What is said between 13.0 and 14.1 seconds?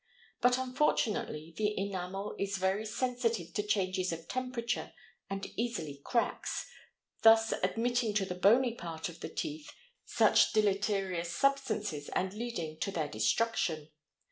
destruction.